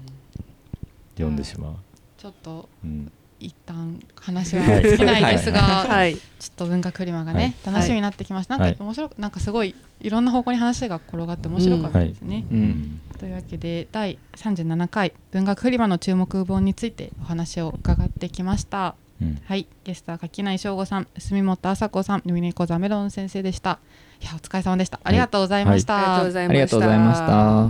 [1.16, 1.74] 読んでしまう、
[2.18, 3.12] ちょっとうん。
[3.40, 6.16] 一旦話は尽きないですが、はい。
[6.16, 7.74] ちょっと文学フリマがね、はい。
[7.74, 8.58] 楽しみになってきました。
[8.58, 8.64] はい。
[8.64, 12.46] なんか面白くなんかすごいいろんな方向に話が転がって面白かったですね。
[12.50, 12.62] ううん。
[12.62, 18.96] んというわけで第37回文学フリマの注目本についてお話を伺ってきました。
[19.22, 23.80] うんはい、ゲストは柿内翔吾さん、住本麻子さん、ルミネコザメロン先生でした。
[24.22, 25.00] いやお疲れ様でした。
[25.04, 25.98] ありがとうございました。
[25.98, 27.16] ありがとうございあましたりがとうございま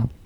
[0.06, 0.23] した